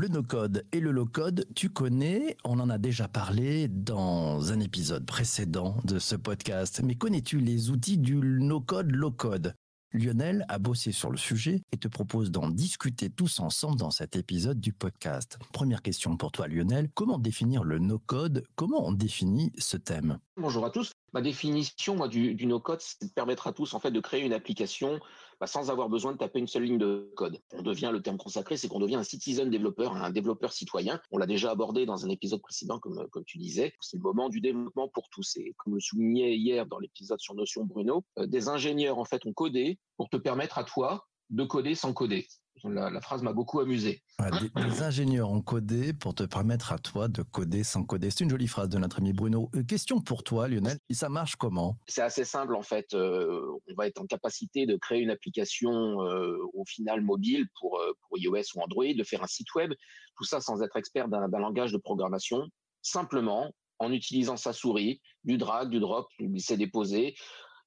[0.00, 5.04] Le no-code et le low-code, tu connais, on en a déjà parlé dans un épisode
[5.04, 9.54] précédent de ce podcast, mais connais-tu les outils du no-code, low-code?
[9.92, 14.16] Lionel a bossé sur le sujet et te propose d'en discuter tous ensemble dans cet
[14.16, 15.38] épisode du podcast.
[15.52, 18.46] Première question pour toi Lionel, comment définir le no-code?
[18.54, 20.18] Comment on définit ce thème?
[20.38, 20.92] Bonjour à tous.
[21.12, 25.00] Ma définition du, no-code, c'est de permettre à tous en fait de créer une application
[25.40, 27.40] bah, sans avoir besoin de taper une seule ligne de code.
[27.54, 31.00] On devient le terme consacré, c'est qu'on devient un citizen développeur, un développeur citoyen.
[31.10, 33.72] On l'a déjà abordé dans un épisode précédent, comme, comme tu disais.
[33.80, 35.36] C'est le moment du développement pour tous.
[35.36, 39.24] Et comme le soulignait hier dans l'épisode sur Notion Bruno, euh, des ingénieurs en fait
[39.24, 42.26] ont codé pour te permettre à toi de coder sans coder.
[42.64, 44.02] La, phrase m'a beaucoup amusé.
[44.18, 44.50] des,
[44.82, 48.10] ingénieurs ont codé pour te permettre à toi de coder sans coder.
[48.10, 49.50] C'est une jolie phrase de notre ami Bruno.
[49.54, 50.78] Euh, question pour toi, Lionel.
[50.90, 51.78] Ça marche comment?
[51.86, 52.92] C'est assez simple en fait.
[52.94, 55.70] Euh, on va être en capacité de créer une application
[56.02, 59.72] euh, au final mobile pour, pour iOS ou Android, de faire un site web.
[60.16, 62.46] Tout ça sans être expert d'un langage de programmation.
[62.82, 67.14] Simplement en utilisant sa souris, du drag, du drop, du glisser déposer,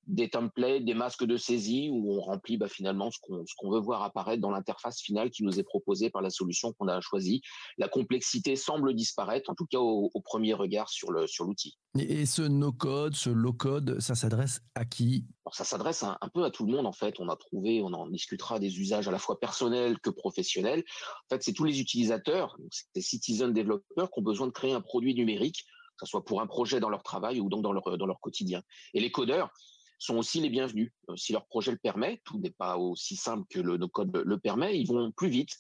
[0.08, 4.04] des templates, des masques de saisie où on remplit bah, finalement ce qu'on veut voir
[4.04, 7.42] apparaître dans l'interface finale qui nous est proposée par la solution qu'on a choisie.
[7.78, 11.78] La complexité semble disparaître, en tout cas au, premier regard sur le sur l'outil.
[12.00, 15.26] Et ce no-code, ce low-code, ça s'adresse à qui?
[15.52, 17.20] Ça s'adresse un, peu à tout le monde en fait.
[17.20, 20.84] On a trouvé, on en discutera des usages à la fois personnels que professionnels.
[21.26, 22.58] En fait, c'est tous les utilisateurs,
[22.96, 25.66] des citizen développeurs qui ont besoin de créer un produit numérique
[25.98, 28.20] que ce soit pour un projet dans leur travail ou donc dans leur, dans leur
[28.20, 28.62] quotidien.
[28.94, 29.52] Et les codeurs,
[30.00, 30.92] sont aussi les bienvenus.
[31.10, 34.38] Euh, si leur projet le permet, tout n'est pas aussi simple que le no-code le
[34.38, 35.52] permet, ils vont plus vite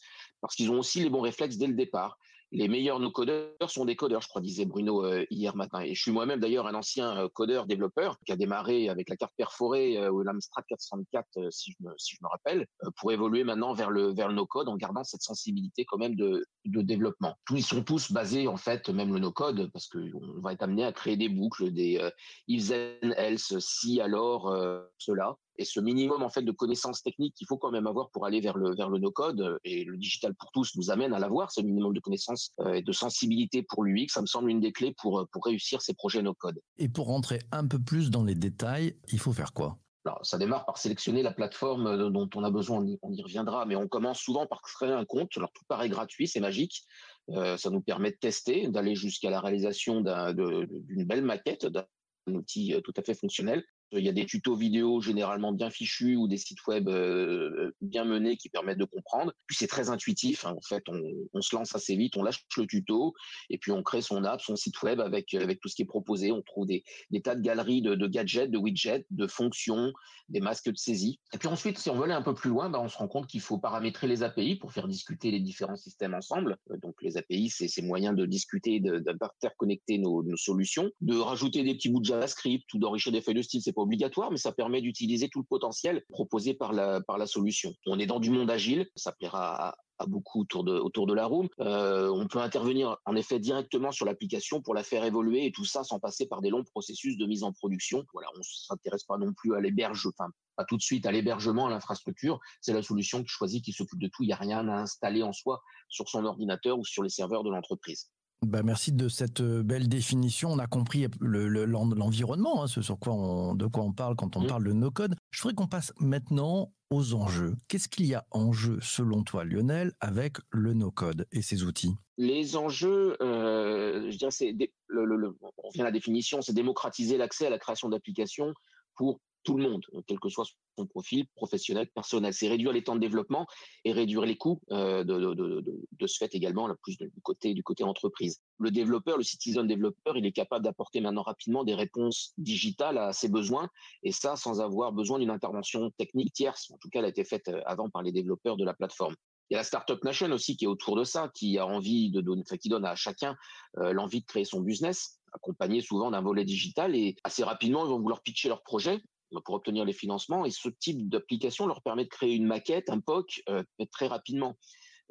[0.42, 2.17] parce qu'ils ont aussi les bons réflexes dès le départ
[2.54, 5.82] les meilleurs no-codeurs sont des codeurs, je crois, disait Bruno euh, hier matin.
[5.82, 9.16] Et je suis moi-même d'ailleurs un ancien euh, codeur développeur qui a démarré avec la
[9.16, 13.44] carte perforée euh, ou l'Amstrad 404, si je me si je me rappelle, pour évoluer
[13.44, 17.36] maintenant vers le vers le no-code en gardant cette sensibilité quand même de de développement.
[17.45, 20.64] Tous ils sont tous basés en fait, même le no-code, parce que on va être
[20.64, 22.00] amené à créer des boucles, des
[22.48, 24.56] if then else, si alors
[25.00, 28.25] cela et ce minimum en fait de connaissances techniques qu'il faut quand même avoir pour
[28.25, 31.14] aller vers le vers le no code euh, et le digital pour tous nous amène
[31.14, 34.49] à l'avoir ce minimum de connaissances euh, et de sensibilité pour l'UX ça me semble
[34.49, 36.59] une des clés pour euh, pour réussir ces projets no code.
[36.77, 39.77] Et pour rentrer un peu plus dans les détails, il faut faire quoi?
[40.05, 43.77] Alors, ça démarre par sélectionner la plateforme dont on a besoin, on y, reviendra, mais
[43.77, 45.30] on commence souvent par créer un compte.
[45.37, 46.83] Alors, tout paraît gratuit, c'est magique.
[47.30, 51.85] ça nous permet de tester, d'aller jusqu'à la réalisation d'une belle maquette, d'un
[52.27, 53.64] outil tout à fait fonctionnel.
[53.95, 58.05] Il y a des tutos vidéo généralement bien fichus ou des sites web euh, bien
[58.05, 59.33] menés qui permettent de comprendre.
[59.48, 60.45] Puis c'est très intuitif.
[60.45, 60.55] Hein.
[60.58, 63.14] En fait, on, se lance assez vite, on lâche le tuto
[63.49, 65.86] et puis on crée son app, son site web avec avec tout ce qui est
[65.86, 66.32] proposé.
[66.32, 66.83] On trouve des,
[67.23, 69.92] tas de galeries de, de, gadgets, de widgets, de fonctions,
[70.30, 71.20] des masques de saisie.
[71.33, 73.08] Et puis ensuite, si on veut aller un peu plus loin, bah, on se rend
[73.08, 76.58] compte qu'il faut paramétrer les API pour faire discuter les différents systèmes ensemble.
[76.71, 81.64] Euh, donc les API, c'est ces moyens de discuter, d'interconnecter nos, nos solutions, de rajouter
[81.64, 83.61] des petits bouts de JavaScript ou d'enrichir des feuilles de style.
[83.61, 87.73] C'est obligatoire, mais ça permet d'utiliser tout le potentiel proposé par la, par la solution.
[87.86, 89.76] On est dans du monde agile, ça plaira à,
[90.08, 91.48] beaucoup autour de, autour de la room.
[91.60, 95.64] Euh, on peut intervenir en effet directement sur l'application pour la faire évoluer et tout
[95.64, 98.04] ça sans passer par des longs processus de mise en production.
[98.11, 101.67] Voilà, on s'intéresse pas non plus à l'héberge, enfin pas tout de suite à l'hébergement,
[101.67, 102.39] à l'infrastructure.
[102.60, 104.23] C'est la solution qui choisit, qui s'occupe de tout.
[104.23, 107.44] Il n'y a rien à installer en soi sur son ordinateur ou sur les serveurs
[107.44, 108.10] de l'entreprise.
[108.45, 110.52] Bah merci de cette euh, belle définition.
[110.52, 114.36] On a compris l'environnement, le, hein, ce sur quoi on, de quoi on parle quand
[114.36, 114.48] on mmh.
[114.48, 115.15] parle de no-code.
[115.31, 117.55] Je voudrais qu'on passe maintenant aux enjeux.
[117.67, 121.95] Qu'est-ce qu'il y a en jeu, selon toi, Lionel, avec le no-code et ses outils?
[122.17, 124.55] Les enjeux, euh, je dirais, c'est
[124.92, 128.53] on revient à la définition, c'est démocratiser l'accès à la création d'applications
[128.95, 130.45] pour tout le monde, quel que soit
[130.77, 132.33] son profil professionnel, personnel.
[132.33, 133.45] C'est réduire les temps de développement
[133.86, 137.83] et réduire les coûts euh, de, ce fait également, là, plus du côté du côté
[137.83, 138.42] entreprise.
[138.59, 143.13] Le développeur, le citizen développeur, il est capable d'apporter maintenant rapidement des réponses digitales à
[143.13, 143.69] ses besoins
[144.03, 146.71] et ça sans avoir besoin d'une intervention technique tierce.
[146.71, 149.15] En tout cas, elle a été faite euh, avant par les développeurs de la plateforme.
[149.50, 152.09] Il y a la Startup Nation aussi qui est autour de ça, qui a envie
[152.12, 153.35] de donner, qui donne à chacun
[153.77, 157.89] euh, l'envie de créer son business, accompagné souvent d'un volet digital et assez rapidement ils
[157.89, 159.01] vont vouloir pitcher leur projet
[159.41, 160.45] pour obtenir les financements.
[160.45, 164.57] Et ce type d'application leur permet de créer une maquette, un POC, euh, très rapidement.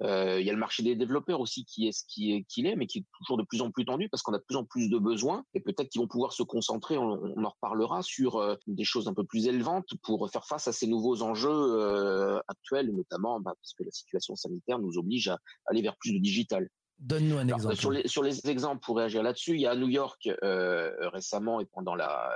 [0.00, 2.66] Euh, il y a le marché des développeurs aussi qui est ce qui est qu'il
[2.66, 4.56] est, mais qui est toujours de plus en plus tendu parce qu'on a de plus
[4.56, 8.36] en plus de besoins et peut-être qu'ils vont pouvoir se concentrer, on, en reparlera, sur
[8.36, 12.40] euh, des choses un peu plus élevantes pour faire face à ces nouveaux enjeux euh,
[12.48, 16.19] actuels, notamment bah, parce que la situation sanitaire nous oblige à aller vers plus de
[16.19, 16.69] digital.
[16.98, 17.76] Donne-nous un exemple.
[17.76, 21.60] Sur les, sur les exemples pour réagir là-dessus, il y a à New York récemment
[21.60, 22.30] et pendant la,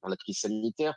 [0.00, 0.96] pendant la crise sanitaire,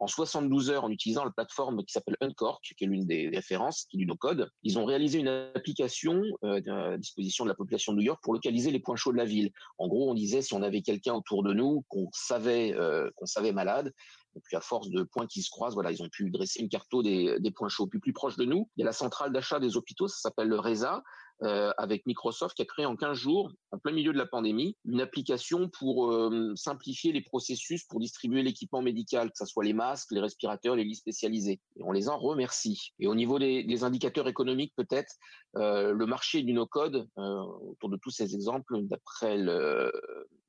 [0.00, 3.86] en 72 heures en utilisant la plateforme qui s'appelle Uncork, qui est l'une des références
[3.90, 4.50] qui est du no-code.
[4.62, 8.34] Ils ont réalisé une application euh, à disposition de la population de New York pour
[8.34, 9.50] localiser les points chauds de la ville.
[9.78, 13.26] En gros, on disait si on avait quelqu'un autour de nous qu'on savait euh, qu'on
[13.26, 13.92] savait malade,
[14.36, 16.68] et puis à force de points qui se croisent, voilà, ils ont pu dresser une
[16.68, 18.68] carte des, des points chauds plus, plus proches de nous.
[18.76, 21.02] Il y a la centrale d'achat des hôpitaux, ça s'appelle le RESA.
[21.44, 24.76] Euh, avec Microsoft qui a créé en 15 jours, en plein milieu de la pandémie,
[24.84, 29.72] une application pour euh, simplifier les processus pour distribuer l'équipement médical, que ce soit les
[29.72, 31.60] masques, les respirateurs, les lits spécialisés.
[31.76, 32.92] Et on les en remercie.
[32.98, 35.14] Et au niveau des, indicateurs économiques, peut-être,
[35.54, 39.36] euh, le marché du no-code, autour de tous ces exemples, d'après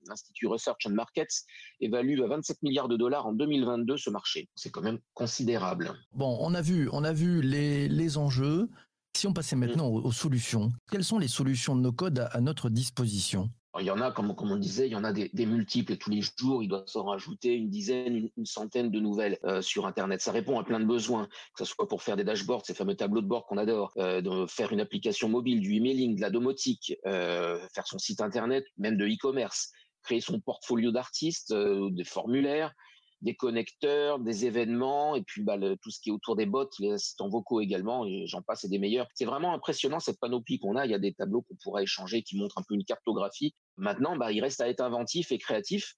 [0.07, 1.45] l'Institut Research and Markets,
[1.81, 4.49] évalue à 27 milliards de dollars en 2022 ce marché.
[4.55, 5.93] C'est quand même considérable.
[6.13, 8.67] Bon, on a vu, on a vu les enjeux.
[9.15, 10.05] Si on passait maintenant mmh.
[10.05, 13.49] aux, solutions, quelles sont les solutions de nos codes à, notre disposition?
[13.79, 15.97] Il y en a, comme, comme, on disait, il y en a des, multiples et
[15.97, 19.85] tous les jours, il doit s'en rajouter une dizaine, une, centaine de nouvelles euh, sur
[19.85, 20.21] Internet.
[20.21, 22.95] Ça répond à plein de besoins, que ce soit pour faire des dashboards, ces fameux
[22.95, 26.29] tableaux de bord qu'on adore, euh, de faire une application mobile, du emailing, de la
[26.29, 29.71] domotique, euh, faire son site Internet, même de e-commerce,
[30.01, 32.73] créer son portfolio d'artistes, des formulaires,
[33.21, 36.91] des connecteurs, des événements, et puis bah, tout ce qui est autour des bots, les
[36.91, 39.07] assistants vocaux également, et j'en passe, et des meilleurs.
[39.13, 40.85] C'est vraiment impressionnant cette panoplie qu'on a.
[40.85, 43.53] Il y a des tableaux qu'on pourrait échanger qui montrent un peu une cartographie.
[43.77, 45.95] Maintenant, bah, il reste à être inventif et créatif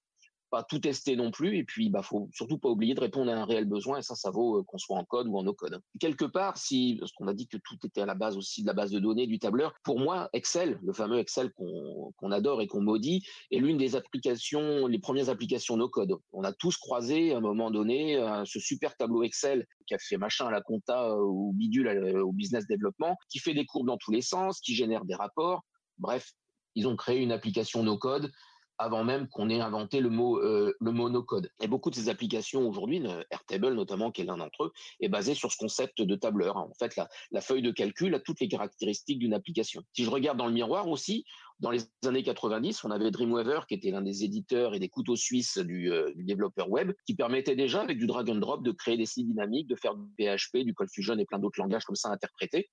[0.52, 1.56] pas tout tester non plus.
[1.56, 3.98] Et puis, bah, faut surtout pas oublier de répondre à un réel besoin.
[3.98, 5.80] Et ça, ça vaut euh, qu'on soit en code ou en no code.
[5.98, 8.66] Quelque part, si, parce qu'on a dit que tout était à la base aussi de
[8.66, 9.72] la base de données, du tableur.
[9.82, 14.86] Pour moi, Excel, le fameux Excel qu'on adore et qu'on maudit, est l'une des applications,
[14.86, 16.14] les premières applications no code.
[16.32, 19.98] On a tous croisé à un moment donné euh, ce super tableau Excel qui a
[19.98, 21.88] fait machin à la compta ou euh, bidule
[22.22, 25.62] au business développement, qui fait des courbes dans tous les sens, qui génère des rapports.
[25.96, 26.30] Bref,
[26.74, 28.30] ils ont créé une application no code
[28.78, 31.50] avant même qu'on ait inventé le mot euh, le monocode.
[31.60, 35.34] Et beaucoup de ces applications aujourd'hui, Airtable notamment, qui est l'un d'entre eux, est basé
[35.34, 36.56] sur ce concept de tableur.
[36.56, 36.96] En fait,
[37.30, 39.82] la, feuille de calcul a toutes les caractéristiques d'une application.
[39.92, 41.24] Si je regarde dans le miroir aussi,
[41.60, 45.16] dans les années 90, on avait Dreamweaver, qui était l'un des éditeurs et des couteaux
[45.16, 48.72] suisses du, euh, du, développeur web, qui permettait déjà, avec du drag and drop, de
[48.72, 51.96] créer des sites dynamiques, de faire du PHP, du ColdFusion et plein d'autres langages comme
[51.96, 52.70] ça interprétés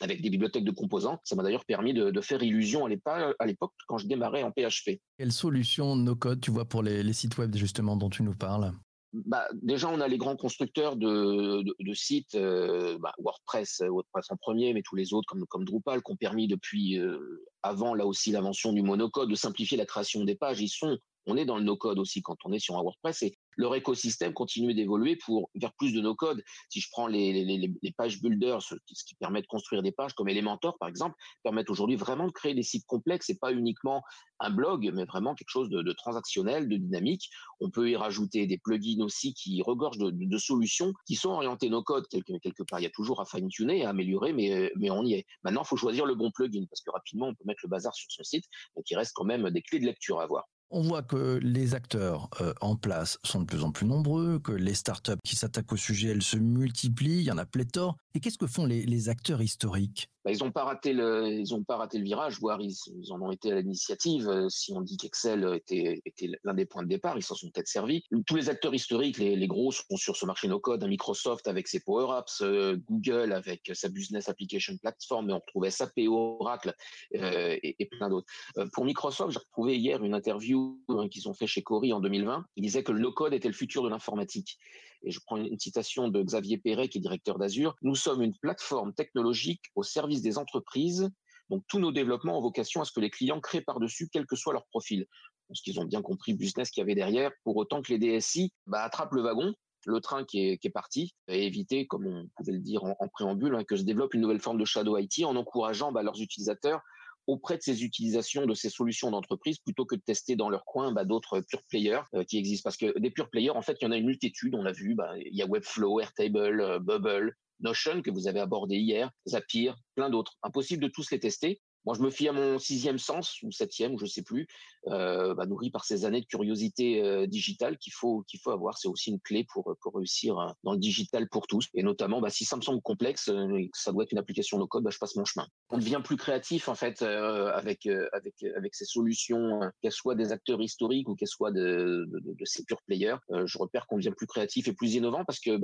[0.00, 1.18] avec des bibliothèques de composants.
[1.24, 5.00] Ça m'a d'ailleurs permis de, faire illusion à l'époque quand je démarrais en PHP.
[5.18, 8.72] Quelle solution no-code tu vois pour les, sites web justement dont tu nous parles?
[9.12, 11.64] Bah, déjà, on a les grands constructeurs de,
[11.94, 16.02] sites, euh, bah, WordPress, euh, WordPress en premier, mais tous les autres comme, comme Drupal,
[16.02, 20.24] qui ont permis depuis euh, avant là aussi l'invention du monocode de simplifier la création
[20.24, 20.60] des pages.
[20.60, 20.98] Ils sont
[21.28, 24.32] on est dans le no-code aussi quand on est sur un WordPress et leur écosystème
[24.32, 26.42] continue d'évoluer pour vers plus de no-code.
[26.70, 30.28] Si je prends les, les, pages builders, ce qui, permet de construire des pages comme
[30.28, 34.02] Elementor par exemple, permettent aujourd'hui vraiment de créer des sites complexes et pas uniquement
[34.38, 37.28] un blog, mais vraiment quelque chose de, transactionnel, de dynamique.
[37.60, 42.06] On peut y rajouter des plugins aussi qui regorgent de, solutions qui sont orientées no-code
[42.08, 42.78] quelque, quelque part.
[42.78, 45.26] Il y a toujours à fine-tuner, à améliorer, mais, mais on y est.
[45.42, 47.92] Maintenant, il faut choisir le bon plugin parce que rapidement, on peut mettre le bazar
[47.92, 48.44] sur son site.
[48.76, 50.48] Donc, il reste quand même des clés de lecture à avoir.
[50.70, 54.52] On voit que les acteurs euh, en place sont de plus en plus nombreux, que
[54.52, 57.96] les startups qui s'attaquent au sujet, elles se multiplient, il y en a pléthore.
[58.18, 60.08] Et qu'est-ce que font les acteurs historiques?
[60.24, 62.76] Bah, ils n'ont pas raté le, virage, voire ils,
[63.12, 64.28] en ont été à l'initiative.
[64.28, 66.02] Euh, si on dit qu'Excel était,
[66.42, 68.02] l'un des points de départ, ils s'en sont peut-être servis.
[68.26, 70.84] Tous les acteurs historiques, les, gros sont sur ce marché no code.
[70.84, 75.70] Microsoft avec ses Power Apps, euh, Google avec sa Business Application Platform, mais on retrouvait
[75.70, 76.74] SAP, Oracle
[77.14, 78.26] euh, et, et, plein d'autres.
[78.72, 82.44] pour Microsoft, j'ai retrouvé hier une interview hein, qu'ils ont fait chez Cori en 2020.
[82.56, 84.58] Ils disaient que le no code était le futur de l'informatique
[85.02, 88.36] et je prends une citation de Xavier Perret, qui est directeur d'Azure, nous sommes une
[88.36, 91.08] plateforme technologique au service des entreprises.
[91.50, 94.36] Donc tous nos développements ont vocation à ce que les clients créent par-dessus, quel que
[94.36, 95.06] soit leur profil.
[95.48, 97.98] Parce qu'ils ont bien compris le business qu'il y avait derrière, pour autant que les
[97.98, 99.54] DSI bah, attrapent le wagon,
[99.86, 103.08] le train qui est, qui est, parti, et éviter, comme on pouvait le dire en,
[103.08, 106.20] préambule, hein, que se développe une nouvelle forme de shadow IT en encourageant bah, leurs
[106.20, 106.82] utilisateurs
[107.28, 110.92] auprès de ces utilisations de ces solutions d'entreprise plutôt que de tester dans leur coin
[110.92, 112.66] bah, d'autres pure players euh, qui existent.
[112.66, 114.54] Parce que des pure players, en fait, il y en a une multitude.
[114.54, 118.40] On a vu, bah, il y a Webflow, Airtable, euh, Bubble, Notion que vous avez
[118.40, 120.38] abordé hier, Zapier, plein d'autres.
[120.42, 121.60] Impossible de tous les tester.
[121.88, 124.46] Moi, je me fie à mon sixième sens ou septième, je sais plus,
[124.88, 128.76] euh, bah, nourri par ces années de curiosité euh, digitale qu'il faut qu'il faut avoir.
[128.76, 131.68] C'est aussi une clé pour pour réussir euh, dans le digital pour tous.
[131.72, 133.30] Et notamment, bah, si ça me semble complexe,
[133.72, 135.46] ça doit être une application no code, bah, je passe mon chemin.
[135.70, 140.60] On devient plus créatif en fait avec avec avec ces solutions, qu'elles soient des acteurs
[140.60, 142.06] historiques ou qu'elles soient de,
[142.44, 143.16] ces pure players.
[143.46, 145.58] je repère qu'on devient plus créatif et plus innovant parce que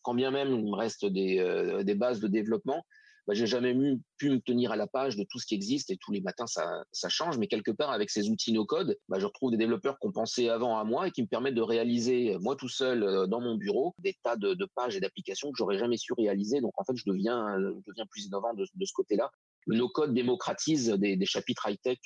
[0.00, 2.86] quand bien même il me reste des, des bases de développement,
[3.28, 3.76] bah, j'ai jamais
[4.16, 6.46] pu me tenir à la page de tout ce qui existe et tous les matins
[6.46, 7.36] ça, change.
[7.36, 10.12] Mais quelque part avec ces outils no code, bah, je retrouve des développeurs qui ont
[10.12, 13.56] pensé avant à moi et qui me permettent de réaliser moi tout seul dans mon
[13.56, 16.62] bureau des tas de, pages et d'applications que j'aurais jamais su réaliser.
[16.62, 19.30] Donc en fait, je deviens, deviens plus innovant de, ce côté-là.
[19.66, 21.98] Le no-code démocratise des, chapitres high-tech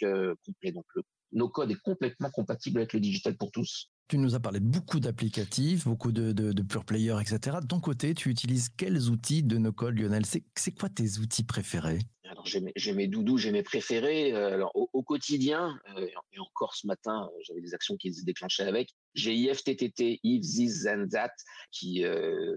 [0.45, 0.73] complets.
[0.73, 1.02] Donc le
[1.33, 3.91] no-code est complètement compatible avec le digital pour tous.
[4.09, 7.59] Tu nous as parlé de beaucoup d'applicatifs, beaucoup de, de, pure players, etc.
[7.62, 10.25] De ton côté, tu utilises quels outils de no-code, Lionel?
[10.27, 12.01] C'est quoi tes outils préférés?
[12.33, 14.33] Alors j'ai mes, doudous, j'ai mes préférés.
[14.33, 18.25] Euh, alors au, quotidien, euh, et encore ce matin, euh, j'avais des actions qui se
[18.25, 18.95] déclenchaient avec.
[19.14, 21.33] J'ai IFTTT, If This and That,
[21.71, 22.04] qui,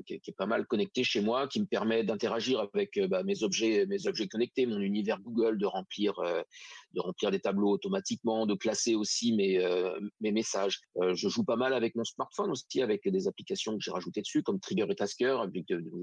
[0.05, 3.85] qui, est pas mal connecté chez moi, qui me permet d'interagir avec bah, mes objets,
[3.87, 6.13] mes objets connectés, mon univers Google, de remplir,
[6.93, 9.59] de remplir des tableaux automatiquement, de classer aussi mes,
[10.21, 10.79] mes messages.
[11.13, 14.43] je joue pas mal avec mon smartphone aussi, avec des applications que j'ai rajoutées dessus,
[14.43, 15.37] comme Trigger et Tasker.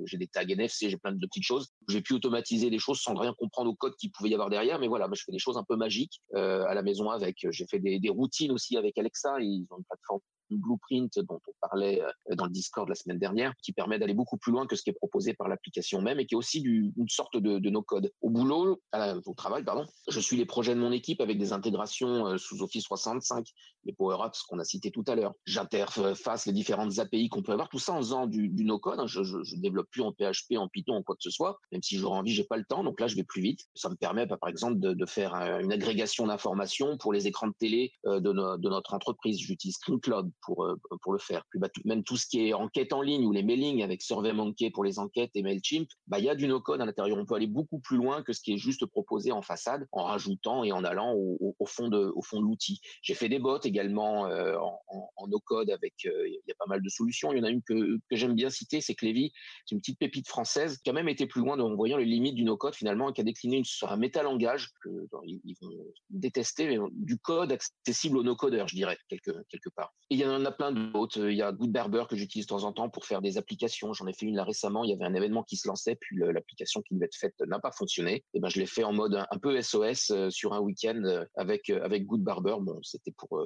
[0.06, 1.68] J'ai des tags NFC, j'ai plein de petites choses.
[1.88, 4.78] J'ai pu automatiser des choses sans rien comprendre au code qu'il pouvait y avoir derrière.
[4.78, 7.46] Mais voilà, je fais des choses un peu magiques euh, à la maison avec.
[7.50, 9.40] J'ai fait des, routines aussi avec Alexa.
[9.40, 10.20] Ils ont une plateforme
[10.58, 14.36] blueprint dont on parlait euh, dans le Discord la semaine dernière, qui permet d'aller beaucoup
[14.36, 16.92] plus loin que ce qui est proposé par l'application même et qui est aussi du,
[16.96, 18.12] une sorte de, de no-code.
[18.20, 18.80] Au boulot,
[19.26, 22.62] au travail, pardon, je suis les projets de mon équipe avec des intégrations euh, sous
[22.62, 23.46] Office 365,
[23.84, 25.34] les Power Apps qu'on a cités tout à l'heure.
[25.46, 29.00] J'interface les différentes API qu'on peut avoir, tout ça en faisant du, no-code.
[29.00, 29.06] Hein.
[29.06, 29.20] Je,
[29.56, 32.32] développe plus en PHP, en Python, en quoi que ce soit, même si j'aurais envie,
[32.32, 32.84] j'ai pas le temps.
[32.84, 33.60] Donc là, je vais plus vite.
[33.74, 37.92] Ça me permet, par exemple, de, faire une agrégation d'informations pour les écrans de télé
[38.06, 39.38] euh, de, de notre entreprise.
[39.38, 40.66] J'utilise ScreenCloud pour,
[41.02, 41.44] pour le faire.
[41.54, 44.84] Bah, même tout ce qui est enquête en ligne ou les mailings avec SurveyMonkey pour
[44.84, 47.18] les enquêtes et Mailchimp, bah il y a du no-code à l'intérieur.
[47.18, 50.04] On peut aller beaucoup plus loin que ce qui est juste proposé en façade, en
[50.04, 52.80] rajoutant et en allant au, fond de au fond de l'outil.
[53.02, 56.82] J'ai fait des bots également euh, en, no-code avec euh, il y a pas mal
[56.82, 57.32] de solutions.
[57.32, 59.32] Il y en a une que, j'aime bien citer, c'est Clévy.
[59.64, 62.34] C'est une petite pépite française qui a même été plus loin en voyant les limites
[62.34, 64.90] du no-code finalement et qui a décliné un métalangage que
[65.24, 65.70] ils, vont
[66.10, 69.94] détester, mais du code accessible aux no-codeurs, je dirais quelque quelque part.
[70.10, 71.28] Et il y en a plein d'autres.
[71.28, 73.92] Il y a Goodberber que j'utilise de temps en temps pour faire des applications.
[73.92, 74.84] J'en ai fait une là récemment.
[74.84, 77.58] Il y avait un événement qui se lançait, puis l'application qui devait être faite n'a
[77.58, 78.24] pas fonctionné.
[78.34, 81.24] Et ben je l'ai fait en mode un peu SOS euh, sur un week-end euh,
[81.36, 82.56] avec euh, avec Goodbarber.
[82.60, 83.42] Bon, c'était pour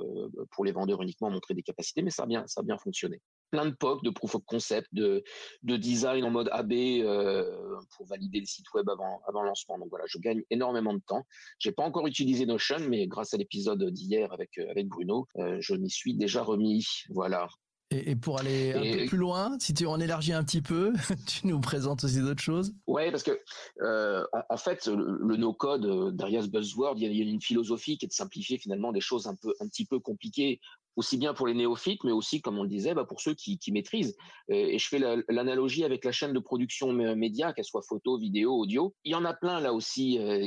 [0.50, 3.21] pour les vendeurs uniquement montrer des capacités, mais ça a bien ça a bien fonctionné.
[3.50, 5.23] Plein de POC, de proof of concept, de
[5.62, 6.73] de design en mode AB
[7.97, 9.79] pour valider le site web avant avant lancement.
[9.79, 11.25] Donc voilà, je gagne énormément de temps.
[11.59, 15.91] J'ai pas encore utilisé Notion, mais grâce à l'épisode d'hier avec avec Bruno, je m'y
[15.91, 16.85] suis déjà remis.
[17.11, 17.49] Voilà.
[17.93, 20.93] Et, pour aller un peu plus loin, si tu en élargis un petit peu,
[21.29, 22.75] tu nous présentes aussi d'autres choses?
[22.88, 23.41] Ouais, parce que
[23.83, 28.07] euh, en, fait, le, no-code euh, derrière ce buzzword, il y, a, une philosophie qui
[28.07, 30.61] est de simplifier finalement des choses un peu, un petit peu compliquées
[30.97, 33.61] aussi bien pour les néophytes, mais aussi, comme on le disait, bah, pour ceux qui,
[33.71, 34.17] maîtrisent.
[34.50, 34.99] Euh, et je fais
[35.29, 38.95] l'analogie avec la chaîne de production média, qu'elle soit photo, vidéo, audio.
[39.05, 40.19] Il y en a plein là aussi.
[40.19, 40.41] Euh,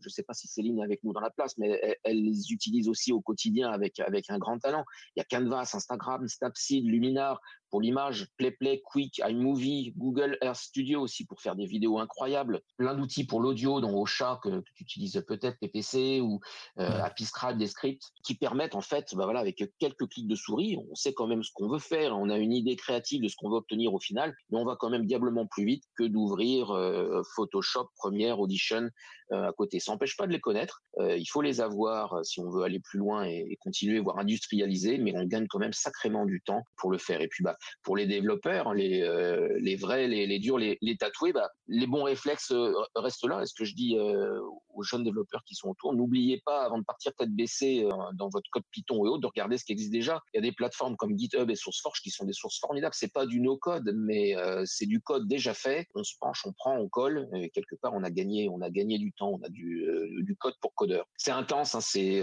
[0.00, 2.52] je ne sais pas si Céline est avec nous dans la place, mais elle, les
[2.52, 4.84] utilise aussi au quotidien avec avec un grand talent.
[5.14, 7.40] Il y a Canvas, Instagram, Snapseed, Luminar
[7.72, 12.94] pour l'image, PlayPlay, Quick, iMovie, Google Earth Studio aussi pour faire des vidéos incroyables, plein
[12.94, 16.38] d'outils pour l'audio, dont Ocha que, que tu utilises peut-être, PPC ou
[16.78, 20.76] euh, Apiscribe, des scripts qui permettent en fait, bah voilà, avec quelques clics de souris,
[20.90, 23.36] on sait quand même ce qu'on veut faire, on a une idée créative de ce
[23.36, 26.72] qu'on veut obtenir au final, mais on va quand même diablement plus vite que d'ouvrir
[26.72, 28.90] euh, Photoshop, Premiere, Audition
[29.32, 29.80] euh, à côté.
[29.80, 32.80] Ça n'empêche pas de les connaître, euh, il faut les avoir si on veut aller
[32.80, 36.64] plus loin et, et, continuer, voire industrialiser, mais on gagne quand même sacrément du temps
[36.76, 37.22] pour le faire.
[37.22, 41.50] Et puis bah pour les développeurs, les, euh, les vrais, les, durs, les, tatoués, bah,
[41.68, 43.42] les bons réflexes euh, restent là.
[43.42, 44.40] Est-ce que je dis euh,
[44.74, 48.48] aux jeunes développeurs qui sont autour, n'oubliez pas avant de partir tête baissée dans votre
[48.50, 50.20] code Python et autres, de regarder ce qui existe déjà.
[50.32, 52.94] Il y a des plateformes comme GitHub et SourceForge qui sont des sources formidables.
[52.94, 55.86] C'est pas du no-code, mais c'est du code déjà fait.
[55.94, 57.28] On se penche, on prend, on colle.
[57.34, 59.38] Et quelque part, on a gagné, on a gagné du temps.
[59.38, 61.06] On a du, code pour codeur.
[61.18, 61.74] C'est intense.
[61.74, 62.22] Hein, c'est,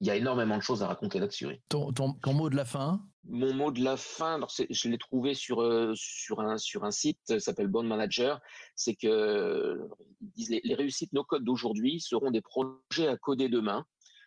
[0.00, 1.48] il y a énormément de choses à raconter là-dessus.
[1.68, 1.92] Ton,
[2.32, 4.38] mot de la fin mon mot de la fin,
[4.70, 8.40] je l'ai trouvé sur euh, sur un sur un site s'appelle Bond Manager,
[8.74, 9.88] c'est que
[10.36, 13.84] les, réussites no code d'aujourd'hui seront des projets à coder demain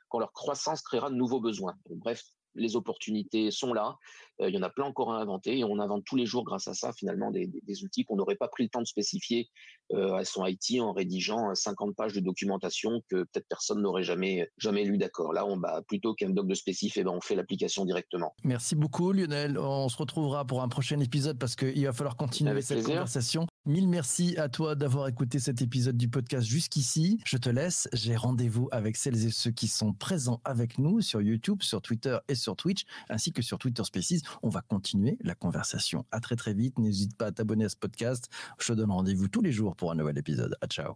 [0.09, 1.75] quand leur croissance créera de nouveaux besoins.
[1.89, 2.23] bref,
[2.55, 3.97] les opportunités sont là.
[4.41, 6.44] Euh, il y en a plein encore à inventer et on invente tous les jours
[6.44, 9.50] grâce à ça finalement des, des, outils qu'on n'aurait pas pris le temps de spécifier
[9.94, 14.50] euh, à son IT en rédigeant 50 pages de documentation que peut-être personne n'aurait jamais
[14.58, 15.34] jamais lu d'accord.
[15.34, 18.36] Là, on bah, plutôt qu'un doc de spécif, et eh ben on fait l'application directement.
[18.44, 19.58] Merci beaucoup Lionel.
[19.58, 23.48] On se retrouvera pour un prochain épisode parce qu'il va falloir continuer Avec cette conversation.
[23.65, 27.20] Mille merci à toi d'avoir écouté cet épisode du podcast jusqu'ici.
[27.25, 27.89] Je te laisse.
[27.91, 32.17] J'ai rendez-vous avec celles et ceux qui sont présents avec nous sur YouTube, sur Twitter
[32.29, 34.22] et sur Twitch, ainsi que sur Twitter Spaces.
[34.43, 36.05] On va continuer la conversation.
[36.12, 36.79] À très très vite.
[36.79, 38.29] N'hésite pas à t'abonner à ce podcast.
[38.60, 40.55] Je te donne rendez-vous tous les jours pour un nouvel épisode.
[40.62, 40.96] À ciao.